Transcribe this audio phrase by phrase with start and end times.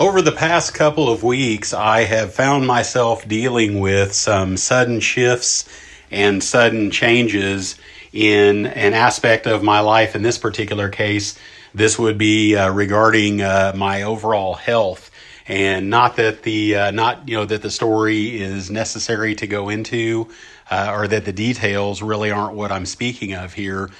[0.00, 5.68] Over the past couple of weeks, I have found myself dealing with some sudden shifts
[6.10, 7.76] and sudden changes
[8.12, 10.16] in an aspect of my life.
[10.16, 11.38] In this particular case,
[11.74, 15.12] this would be uh, regarding uh, my overall health.
[15.46, 19.68] And not that the uh, not you know that the story is necessary to go
[19.68, 20.28] into,
[20.72, 23.90] uh, or that the details really aren't what I'm speaking of here.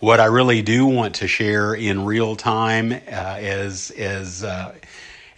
[0.00, 4.74] What I really do want to share in real time, uh, as as uh,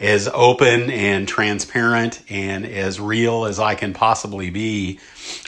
[0.00, 4.98] as open and transparent and as real as I can possibly be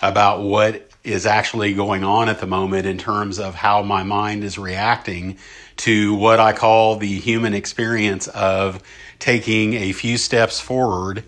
[0.02, 4.44] about what is actually going on at the moment in terms of how my mind
[4.44, 5.38] is reacting
[5.78, 8.82] to what I call the human experience of
[9.18, 11.24] taking a few steps forward.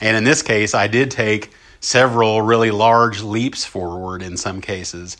[0.00, 1.50] And in this case, I did take
[1.80, 5.16] several really large leaps forward in some cases,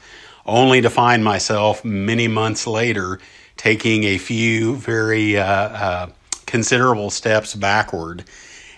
[0.47, 3.19] only to find myself many months later
[3.57, 6.07] taking a few very uh, uh,
[6.49, 8.25] considerable steps backward.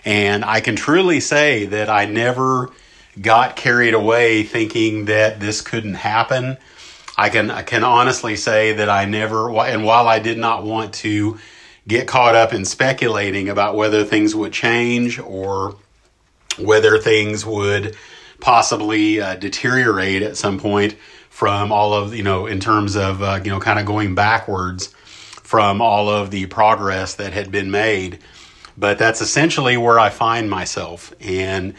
[0.05, 2.69] And I can truly say that I never
[3.19, 6.57] got carried away thinking that this couldn't happen.
[7.17, 10.93] I can I can honestly say that I never and while I did not want
[10.95, 11.39] to
[11.87, 15.75] get caught up in speculating about whether things would change or
[16.57, 17.95] whether things would
[18.39, 20.95] possibly uh, deteriorate at some point
[21.29, 24.93] from all of you know in terms of uh, you know kind of going backwards
[25.51, 28.17] from all of the progress that had been made.
[28.77, 31.73] But that's essentially where I find myself, and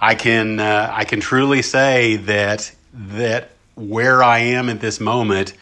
[0.00, 5.52] I can uh, I can truly say that that where I am at this moment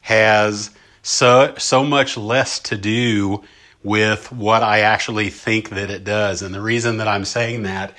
[0.00, 0.70] has
[1.02, 3.44] so so much less to do
[3.84, 6.40] with what I actually think that it does.
[6.40, 7.94] And the reason that I'm saying that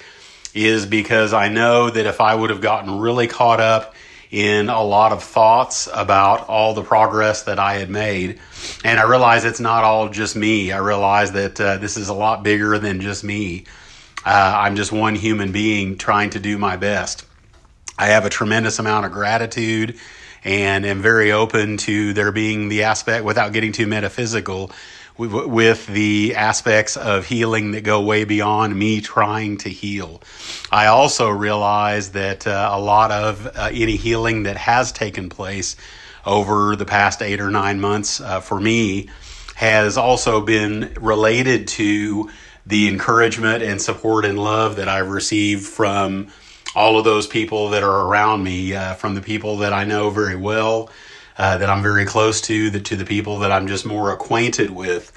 [0.55, 3.93] is because I know that if I would have gotten really caught up
[4.33, 8.39] in a lot of thoughts about all the progress that I had made.
[8.83, 10.71] And I realize it's not all just me.
[10.71, 13.65] I realize that uh, this is a lot bigger than just me.
[14.25, 17.25] Uh, I'm just one human being trying to do my best.
[17.95, 19.99] I have a tremendous amount of gratitude
[20.43, 24.71] and am very open to there being the aspect, without getting too metaphysical,
[25.17, 30.21] with the aspects of healing that go way beyond me trying to heal.
[30.71, 35.75] I also realize that uh, a lot of uh, any healing that has taken place
[36.25, 39.09] over the past eight or nine months uh, for me
[39.55, 42.29] has also been related to
[42.65, 46.29] the encouragement and support and love that I've received from
[46.75, 50.09] all of those people that are around me, uh, from the people that I know
[50.09, 50.89] very well
[51.37, 54.69] uh, that I'm very close to, the, to the people that I'm just more acquainted
[54.69, 55.11] with.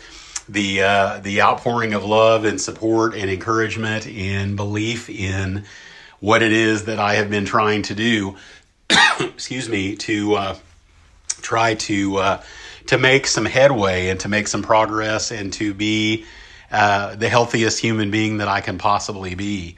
[0.49, 5.65] The uh, the outpouring of love and support and encouragement and belief in
[6.21, 8.37] what it is that I have been trying to do.
[9.21, 10.56] excuse me to uh,
[11.41, 12.43] try to uh,
[12.87, 16.25] to make some headway and to make some progress and to be
[16.71, 19.77] uh, the healthiest human being that I can possibly be.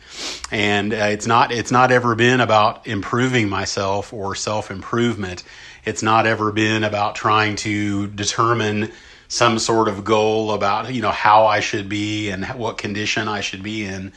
[0.51, 5.43] And uh, it's not it's not ever been about improving myself or self improvement.
[5.85, 8.93] It's not ever been about trying to determine
[9.29, 13.41] some sort of goal about you know how I should be and what condition I
[13.41, 14.13] should be in,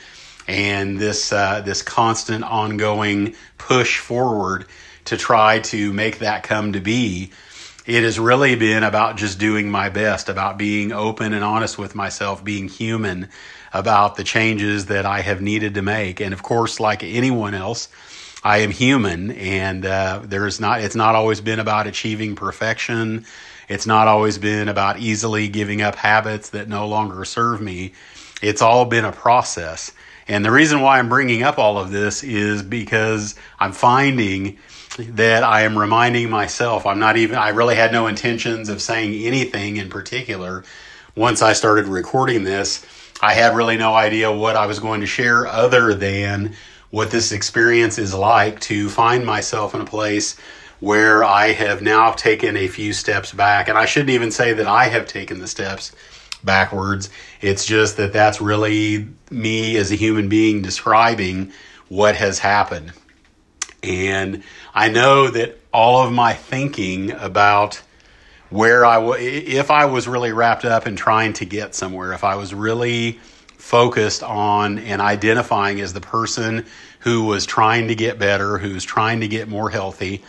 [0.47, 4.65] and this uh, this constant ongoing push forward
[5.05, 7.31] to try to make that come to be.
[7.85, 11.95] It has really been about just doing my best, about being open and honest with
[11.95, 13.27] myself, being human,
[13.73, 16.19] about the changes that I have needed to make.
[16.21, 17.89] And of course, like anyone else,
[18.43, 20.81] I am human, and uh, there's not.
[20.81, 23.25] It's not always been about achieving perfection.
[23.69, 27.93] It's not always been about easily giving up habits that no longer serve me.
[28.41, 29.91] It's all been a process.
[30.27, 34.57] And the reason why I'm bringing up all of this is because I'm finding
[34.97, 36.85] that I am reminding myself.
[36.85, 37.37] I'm not even.
[37.37, 40.63] I really had no intentions of saying anything in particular.
[41.15, 42.85] Once I started recording this,
[43.21, 46.55] I had really no idea what I was going to share other than
[46.91, 50.37] what this experience is like to find myself in a place
[50.79, 53.69] where I have now taken a few steps back.
[53.69, 55.93] And I shouldn't even say that I have taken the steps
[56.43, 57.09] backwards.
[57.39, 61.53] It's just that that's really me as a human being describing
[61.87, 62.93] what has happened.
[63.83, 64.43] And
[64.73, 67.81] I know that all of my thinking about
[68.49, 72.23] where I was, if I was really wrapped up in trying to get somewhere, if
[72.23, 73.19] I was really
[73.61, 76.65] focused on and identifying as the person
[77.01, 80.23] who was trying to get better, who was trying to get more healthy,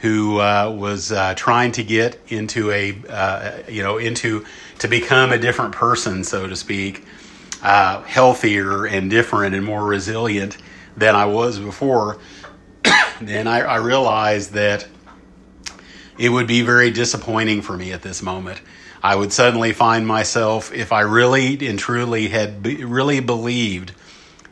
[0.00, 4.44] who uh, was uh, trying to get into a uh, you know into
[4.78, 7.04] to become a different person, so to speak,
[7.62, 10.58] uh, healthier and different and more resilient
[10.98, 12.18] than I was before.
[13.22, 14.86] then I, I realized that
[16.18, 18.60] it would be very disappointing for me at this moment.
[19.06, 23.92] I would suddenly find myself, if I really and truly had be, really believed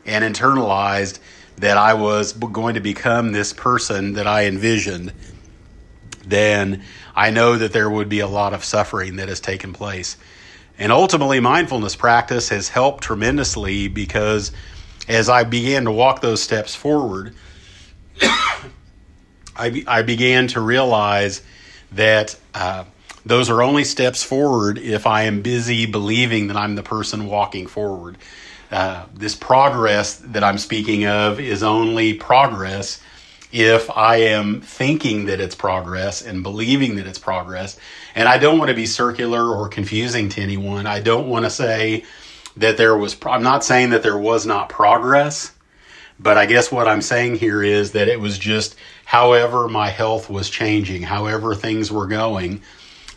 [0.05, 1.19] and internalized
[1.57, 5.11] that I was going to become this person that I envisioned,
[6.25, 10.15] then I know that there would be a lot of suffering that has taken place.
[10.79, 14.53] And ultimately, mindfulness practice has helped tremendously because
[15.09, 17.35] as I began to walk those steps forward,
[18.21, 21.41] I, I began to realize
[21.91, 22.85] that uh,
[23.25, 27.65] those are only steps forward if I am busy believing that I'm the person walking
[27.67, 28.17] forward.
[28.71, 33.01] Uh, this progress that I'm speaking of is only progress
[33.51, 37.79] if I am thinking that it's progress and believing that it's progress.
[38.13, 40.87] And I don't want to be circular or confusing to anyone.
[40.87, 42.03] I don't want to say
[42.57, 45.51] that there was, I'm not saying that there was not progress,
[46.19, 48.75] but I guess what I'm saying here is that it was just
[49.05, 52.61] however my health was changing, however things were going,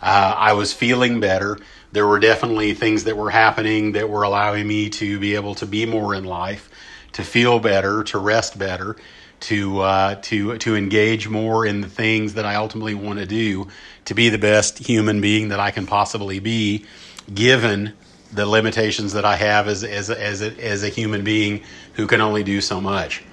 [0.00, 1.58] uh, I was feeling better.
[1.92, 5.66] There were definitely things that were happening that were allowing me to be able to
[5.66, 6.70] be more in life,
[7.12, 8.96] to feel better, to rest better,
[9.40, 13.68] to uh, to to engage more in the things that I ultimately want to do,
[14.04, 16.84] to be the best human being that I can possibly be,
[17.32, 17.94] given
[18.32, 21.62] the limitations that I have as as as a, as a human being
[21.94, 23.24] who can only do so much.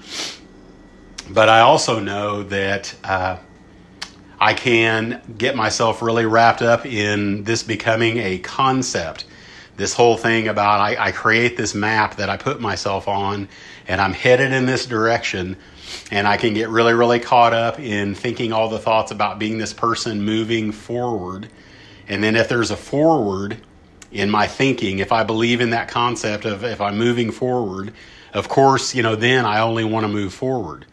[1.29, 3.37] But I also know that uh,
[4.45, 9.25] I can get myself really wrapped up in this becoming a concept.
[9.75, 13.49] This whole thing about I, I create this map that I put myself on,
[13.87, 15.57] and I'm headed in this direction,
[16.11, 19.57] and I can get really, really caught up in thinking all the thoughts about being
[19.57, 21.49] this person moving forward.
[22.07, 23.57] And then if there's a forward,
[24.11, 27.95] in my thinking, if I believe in that concept of if I'm moving forward,
[28.31, 30.85] of course, you know, then I only want to move forward.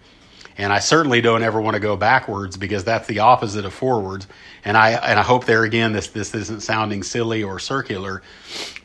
[0.58, 4.26] And I certainly don't ever want to go backwards because that's the opposite of forwards.
[4.64, 8.22] And I and I hope there again this this isn't sounding silly or circular,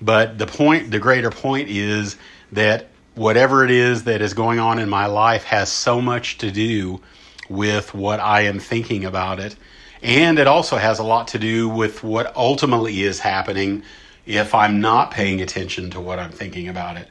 [0.02, 2.18] but the point the greater point is
[2.54, 6.52] that whatever it is that is going on in my life has so much to
[6.52, 7.02] do
[7.50, 9.56] with what I am thinking about it.
[10.02, 13.84] And it also has a lot to do with what ultimately is happening
[14.26, 17.08] if I'm not paying attention to what I'm thinking about it.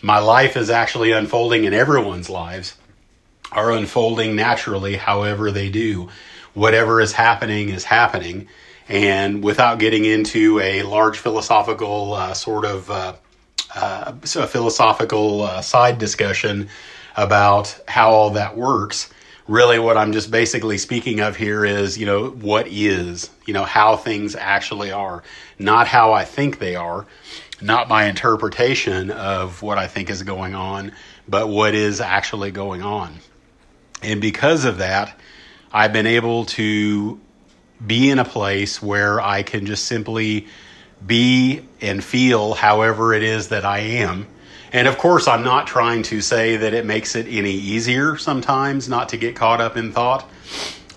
[0.00, 2.76] My life is actually unfolding in everyone's lives
[3.52, 6.08] are unfolding naturally however they do.
[6.54, 8.48] Whatever is happening is happening.
[8.88, 13.14] And without getting into a large philosophical uh, sort of uh,
[13.74, 16.68] uh, so philosophical uh, side discussion
[17.16, 19.10] about how all that works,
[19.46, 23.64] really what I'm just basically speaking of here is, you know, what is, you know,
[23.64, 25.22] how things actually are,
[25.58, 27.06] not how I think they are,
[27.60, 30.92] not my interpretation of what I think is going on,
[31.26, 33.14] but what is actually going on.
[34.02, 35.18] And because of that,
[35.72, 37.20] I've been able to
[37.84, 40.46] be in a place where I can just simply
[41.04, 44.26] be and feel however it is that I am.
[44.72, 48.88] And of course, I'm not trying to say that it makes it any easier sometimes
[48.88, 50.28] not to get caught up in thought.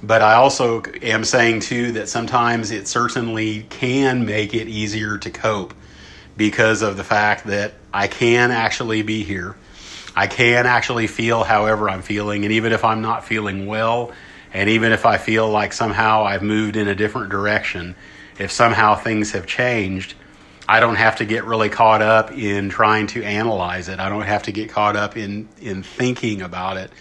[0.04, 5.30] But I also am saying too that sometimes it certainly can make it easier to
[5.30, 5.74] cope
[6.36, 9.56] because of the fact that I can actually be here.
[10.16, 12.44] I can actually feel however I'm feeling.
[12.44, 14.12] And even if I'm not feeling well,
[14.54, 17.96] and even if I feel like somehow I've moved in a different direction,
[18.38, 20.16] if somehow things have changed,
[20.68, 24.00] I don't have to get really caught up in trying to analyze it.
[24.00, 26.92] I don't have to get caught up in, in thinking about it.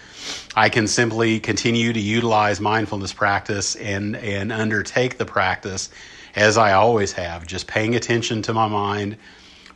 [0.54, 5.88] I can simply continue to utilize mindfulness practice and, and undertake the practice
[6.36, 9.16] as I always have, just paying attention to my mind,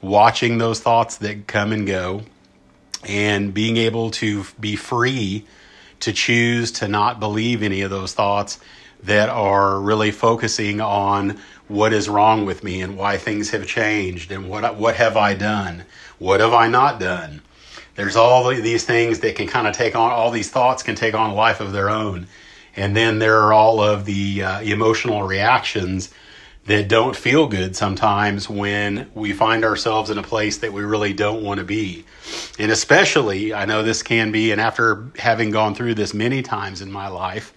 [0.00, 2.22] watching those thoughts that come and go,
[3.06, 5.44] and being able to be free
[6.00, 8.60] to choose to not believe any of those thoughts
[9.02, 14.30] that are really focusing on what is wrong with me and why things have changed
[14.30, 15.84] and what what have I done?
[16.18, 17.42] What have I not done?
[17.94, 21.14] There's all these things that can kind of take on all these thoughts can take
[21.14, 22.26] on a life of their own.
[22.76, 26.12] And then there are all of the uh, emotional reactions
[26.66, 31.12] that don't feel good sometimes when we find ourselves in a place that we really
[31.12, 32.04] don't want to be.
[32.58, 36.80] And especially, I know this can be, and after having gone through this many times
[36.80, 37.52] in my life,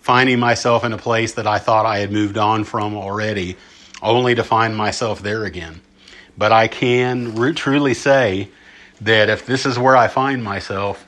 [0.00, 3.56] finding myself in a place that I thought I had moved on from already,
[4.02, 5.82] only to find myself there again.
[6.36, 8.48] But I can re- truly say
[9.02, 11.06] that if this is where I find myself,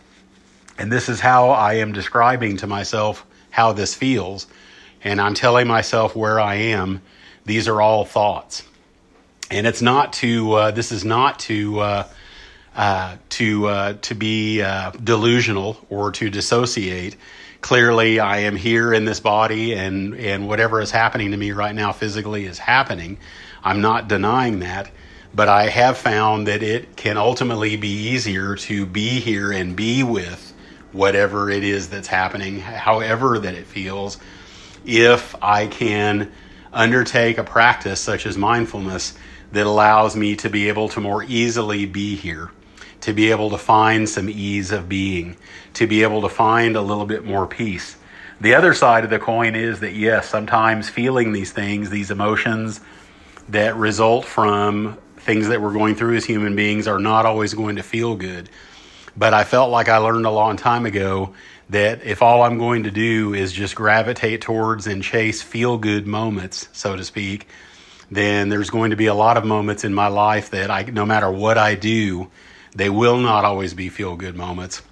[0.79, 4.47] and this is how I am describing to myself how this feels,
[5.07, 7.01] and I'm telling myself where I am,
[7.45, 8.65] these are all thoughts.
[9.53, 12.09] And it's not to, uh, this is not to, uh,
[12.75, 17.15] uh, to, uh, to be uh, delusional or to dissociate.
[17.61, 21.75] clearly I am here in this body and, and whatever is happening to me right
[21.75, 23.19] now physically is happening.
[23.63, 24.91] I'm not denying that,
[25.33, 30.03] but I have found that it can ultimately be easier to be here and be
[30.03, 30.53] with
[30.91, 34.19] whatever it is that's happening, however that it feels,
[34.87, 36.33] if I can
[36.73, 39.17] undertake a practice such as mindfulness
[39.53, 42.51] that allows me to be able to more easily be here
[43.07, 45.37] to be able to find some ease of being,
[45.75, 47.97] to be able to find a little bit more peace.
[48.41, 52.81] The other side of the coin is that, yes, sometimes feeling these things, these emotions
[53.49, 57.77] that result from things that we're going through as human beings are not always going
[57.77, 58.51] to feel good.
[59.17, 61.33] But I felt like I learned a long time ago
[61.71, 66.07] that if all I'm going to do is just gravitate towards and chase feel good
[66.07, 67.49] moments, so to speak,
[68.11, 71.05] then there's going to be a lot of moments in my life that I, no
[71.05, 72.31] matter what I do,
[72.75, 74.83] they will not always be feel good moments,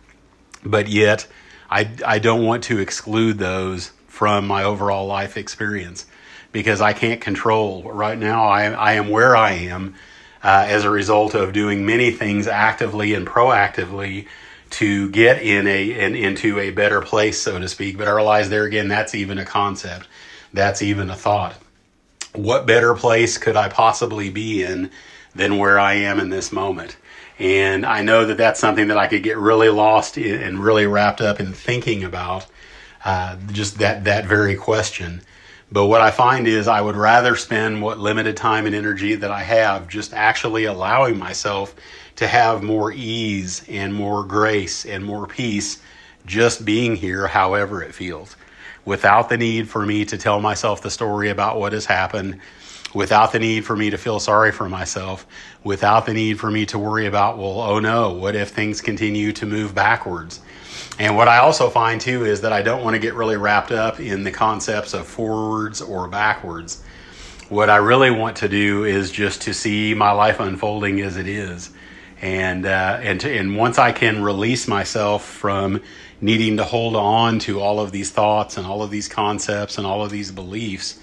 [0.64, 1.26] but yet
[1.70, 6.06] I, I don't want to exclude those from my overall life experience
[6.50, 7.82] because I can't control.
[7.82, 9.94] Right now, I, I am where I am
[10.42, 14.26] uh, as a result of doing many things actively and proactively
[14.74, 17.96] to get in a and into a better place, so to speak.
[17.96, 20.08] But I realize there again, that's even a concept.
[20.52, 21.56] That's even a thought.
[22.34, 24.90] What better place could I possibly be in
[25.34, 26.96] than where I am in this moment?
[27.38, 30.86] And I know that that's something that I could get really lost in and really
[30.86, 32.46] wrapped up in thinking about,
[33.04, 35.22] uh, just that, that very question.
[35.72, 39.30] But what I find is I would rather spend what limited time and energy that
[39.30, 41.74] I have just actually allowing myself
[42.16, 45.82] to have more ease and more grace and more peace
[46.26, 48.36] just being here, however it feels,
[48.84, 52.40] without the need for me to tell myself the story about what has happened
[52.94, 55.26] without the need for me to feel sorry for myself,
[55.64, 59.32] without the need for me to worry about, well, oh no, what if things continue
[59.32, 60.40] to move backwards?
[60.98, 63.72] And what I also find too is that I don't want to get really wrapped
[63.72, 66.82] up in the concepts of forwards or backwards.
[67.48, 71.26] What I really want to do is just to see my life unfolding as it
[71.26, 71.70] is.
[72.22, 75.82] And, uh, and, to, and once I can release myself from
[76.20, 79.86] needing to hold on to all of these thoughts and all of these concepts and
[79.86, 80.98] all of these beliefs,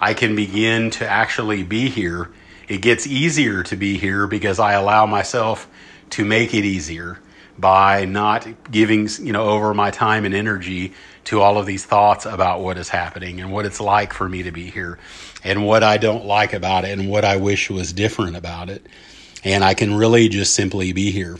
[0.00, 2.30] I can begin to actually be here.
[2.66, 5.68] It gets easier to be here because I allow myself
[6.10, 7.20] to make it easier
[7.58, 12.24] by not giving you know over my time and energy to all of these thoughts
[12.24, 14.98] about what is happening and what it's like for me to be here
[15.44, 18.86] and what I don't like about it and what I wish was different about it
[19.44, 21.38] and I can really just simply be here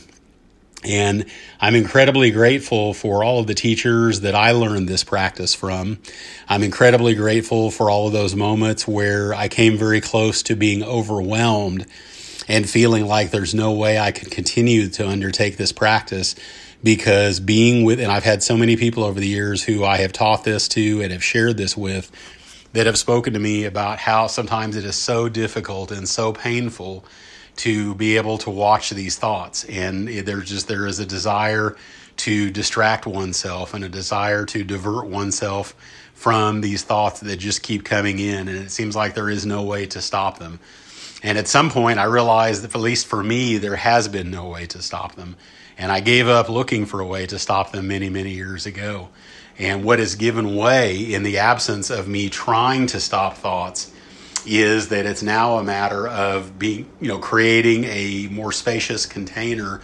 [0.83, 1.25] and
[1.59, 5.99] I'm incredibly grateful for all of the teachers that I learned this practice from.
[6.47, 10.81] I'm incredibly grateful for all of those moments where I came very close to being
[10.81, 11.85] overwhelmed
[12.49, 16.35] and feeling like there's no way I could continue to undertake this practice
[16.83, 20.11] because being with, and I've had so many people over the years who I have
[20.11, 22.11] taught this to and have shared this with
[22.73, 27.05] that have spoken to me about how sometimes it is so difficult and so painful
[27.57, 29.63] to be able to watch these thoughts.
[29.65, 31.75] And there's just, there is a desire
[32.17, 35.75] to distract oneself and a desire to divert oneself
[36.13, 38.47] from these thoughts that just keep coming in.
[38.47, 40.59] And it seems like there is no way to stop them.
[41.21, 44.47] And at some point, I realized that, at least for me, there has been no
[44.47, 45.35] way to stop them.
[45.77, 49.09] And I gave up looking for a way to stop them many, many years ago.
[49.57, 53.91] And what has given way in the absence of me trying to stop thoughts
[54.45, 59.81] is that it's now a matter of being, you know, creating a more spacious container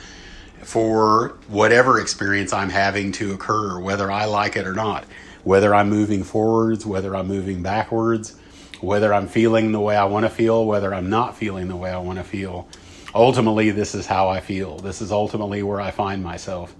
[0.64, 5.04] for whatever experience I'm having to occur, whether I like it or not,
[5.44, 8.36] whether I'm moving forwards, whether I'm moving backwards,
[8.82, 11.92] whether I'm feeling the way I want to feel, whether I'm not feeling the way
[11.92, 12.68] I want to feel.
[13.14, 14.78] Ultimately, this is how I feel.
[14.78, 16.76] This is ultimately where I find myself.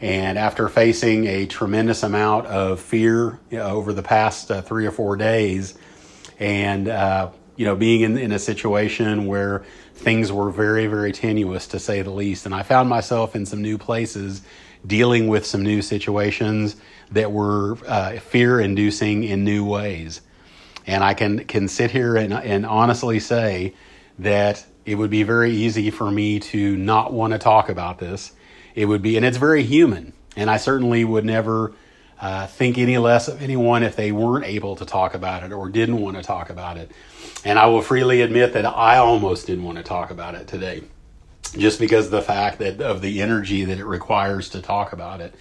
[0.00, 4.86] And after facing a tremendous amount of fear you know, over the past uh, three
[4.86, 5.76] or four days,
[6.38, 9.62] and uh, you know being in, in a situation where
[9.94, 13.60] things were very very tenuous to say the least and i found myself in some
[13.60, 14.40] new places
[14.86, 16.74] dealing with some new situations
[17.10, 20.22] that were uh, fear inducing in new ways
[20.86, 23.74] and i can can sit here and, and honestly say
[24.18, 28.32] that it would be very easy for me to not want to talk about this
[28.74, 31.72] it would be and it's very human and i certainly would never
[32.20, 35.68] uh, think any less of anyone if they weren't able to talk about it or
[35.70, 36.90] didn't want to talk about it.
[37.44, 40.82] And I will freely admit that I almost didn't want to talk about it today,
[41.56, 45.22] just because of the fact that of the energy that it requires to talk about
[45.22, 45.34] it.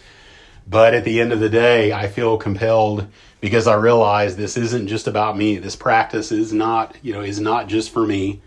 [0.70, 3.08] But at the end of the day, I feel compelled
[3.42, 5.58] because I realize this isn't just about me.
[5.58, 8.42] This practice is not, you know, is not just for me.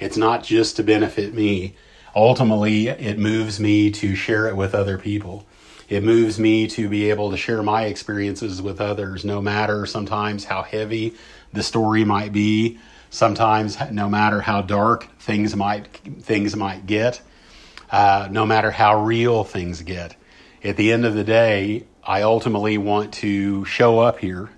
[0.00, 1.76] It's not just to benefit me.
[2.14, 5.46] Ultimately, it moves me to share it with other people
[5.88, 10.44] It moves me to be able to share my experiences with others, no matter sometimes
[10.46, 11.14] how heavy
[11.52, 12.78] the story might be,
[13.10, 15.86] sometimes no matter how dark things might
[16.22, 17.22] things might get,
[17.90, 20.16] uh, no matter how real things get.
[20.66, 24.50] At the end of the day, I ultimately want to show up here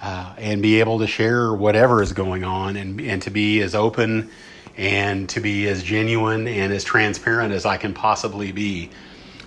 [0.00, 3.74] uh, and be able to share whatever is going on and, and to be as
[3.74, 4.30] open
[4.76, 8.90] and to be as genuine and as transparent as I can possibly be.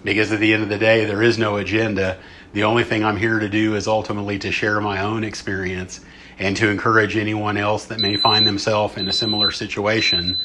[0.03, 2.19] Because at the end of the day, there is no agenda.
[2.51, 6.01] The only thing I'm here to do is ultimately to share my own experience
[6.37, 10.37] and to encourage anyone else that may find themselves in a similar situation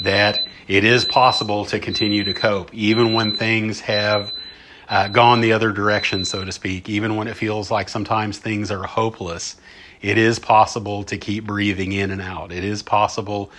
[0.00, 0.38] that
[0.68, 4.32] it is possible to continue to cope, even when things have
[4.88, 8.70] uh, gone the other direction, so to speak, even when it feels like sometimes things
[8.70, 9.56] are hopeless.
[10.02, 12.52] It is possible to keep breathing in and out.
[12.52, 13.50] It is possible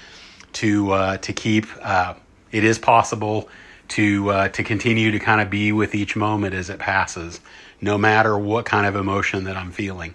[0.53, 1.65] to uh, to keep.
[1.81, 2.13] Uh,
[2.51, 3.49] it is possible
[3.89, 7.41] to uh, to continue to kind of be with each moment as it passes,
[7.81, 10.13] no matter what kind of emotion that I'm feeling.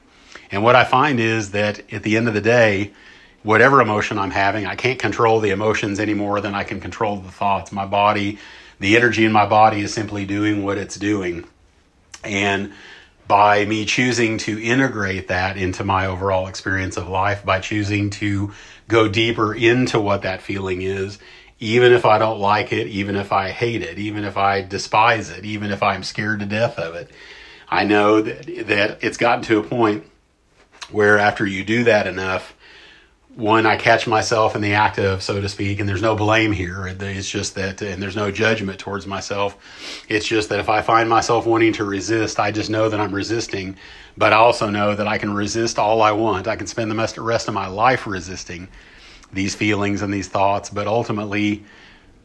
[0.50, 2.92] And what I find is that at the end of the day,
[3.42, 7.16] whatever emotion I'm having, I can't control the emotions any more than I can control
[7.16, 7.72] the thoughts.
[7.72, 8.38] My body,
[8.82, 11.44] the energy in my body is simply doing what it's doing.
[12.24, 12.72] And
[13.28, 18.52] by me choosing to integrate that into my overall experience of life, by choosing to
[18.88, 21.20] go deeper into what that feeling is,
[21.60, 25.30] even if I don't like it, even if I hate it, even if I despise
[25.30, 27.08] it, even if I'm scared to death of it,
[27.68, 30.04] I know that, that it's gotten to a point
[30.90, 32.52] where after you do that enough,
[33.34, 36.52] when I catch myself in the act of, so to speak, and there's no blame
[36.52, 36.86] here.
[36.86, 40.04] It's just that, and there's no judgment towards myself.
[40.08, 43.14] It's just that if I find myself wanting to resist, I just know that I'm
[43.14, 43.76] resisting,
[44.18, 46.46] but I also know that I can resist all I want.
[46.46, 48.68] I can spend the rest of my life resisting
[49.32, 51.64] these feelings and these thoughts, but ultimately,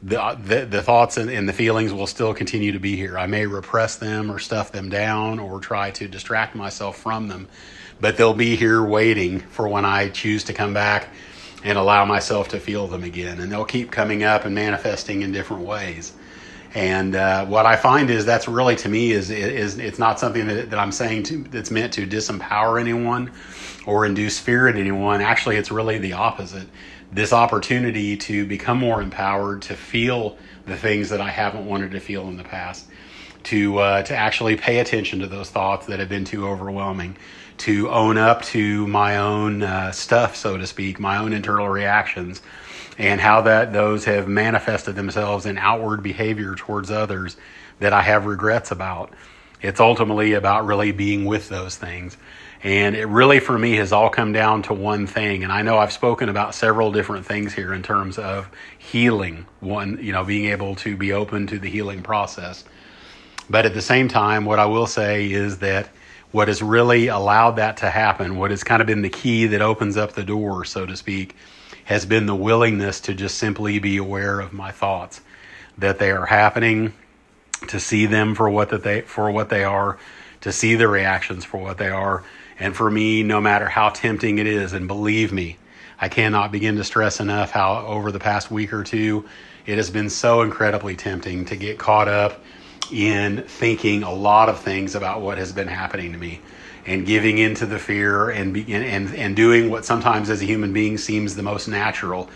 [0.04, 3.18] the, the, the thoughts and, and the feelings will still continue to be here.
[3.18, 7.48] I may repress them or stuff them down or try to distract myself from them
[8.00, 11.10] but they'll be here waiting for when I choose to come back
[11.64, 13.40] and allow myself to feel them again.
[13.40, 16.14] And they'll keep coming up and manifesting in different ways.
[16.74, 20.48] And uh, what I find is that's really to me is is it's not something
[20.48, 23.32] that, that I'm saying to, that's meant to disempower anyone
[23.86, 25.22] or induce fear in anyone.
[25.22, 26.68] Actually, it's really the opposite.
[27.12, 32.00] This opportunity to become more empowered, to feel the things that I haven't wanted to
[32.02, 32.86] feel in the past,
[33.48, 37.18] to uh, to actually pay attention to those thoughts that have been too overwhelming,
[37.58, 42.42] to own up to my own uh, stuff, so to speak, my own internal reactions,
[42.98, 47.38] and how that those have manifested themselves in outward behavior towards others
[47.80, 49.14] that I have regrets about.
[49.62, 52.18] It's ultimately about really being with those things.
[52.64, 55.44] And it really, for me, has all come down to one thing.
[55.44, 59.46] And I know I've spoken about several different things here in terms of healing.
[59.60, 62.66] One, you know, being able to be open to the healing process.
[63.50, 65.90] But at the same time, what I will say is that
[66.32, 69.62] what has really allowed that to happen, what has kind of been the key that
[69.62, 71.36] opens up the door, so to speak,
[71.86, 75.22] has been the willingness to just simply be aware of my thoughts,
[75.78, 76.94] that they are happening,
[77.68, 79.98] to see them for what that they for what they are,
[80.42, 82.24] to see the reactions for what they are,
[82.60, 85.58] and for me, no matter how tempting it is, and believe me,
[86.00, 89.28] I cannot begin to stress enough how over the past week or two,
[89.66, 92.44] it has been so incredibly tempting to get caught up
[92.92, 96.42] in thinking a lot of things about what has been happening to me
[96.86, 100.98] and giving into the fear and, and, and doing what sometimes as a human being
[100.98, 102.30] seems the most natural,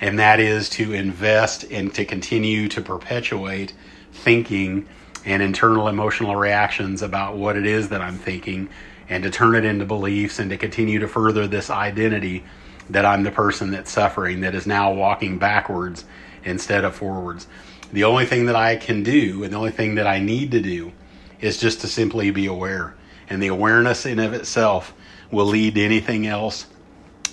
[0.00, 3.72] and that is to invest and to continue to perpetuate
[4.12, 4.86] thinking
[5.24, 8.68] and internal emotional reactions about what it is that I'm thinking
[9.08, 12.44] and to turn it into beliefs and to continue to further this identity
[12.90, 16.04] that I'm the person that's suffering that is now walking backwards
[16.44, 17.48] instead of forwards.
[17.92, 20.60] The only thing that I can do and the only thing that I need to
[20.60, 20.92] do
[21.40, 22.94] is just to simply be aware.
[23.28, 24.94] And the awareness in of itself
[25.30, 26.66] will lead to anything else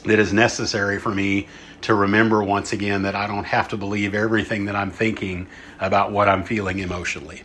[0.06, 1.48] that is necessary for me
[1.82, 5.48] to remember once again that I don't have to believe everything that I'm thinking
[5.80, 7.44] about what I'm feeling emotionally.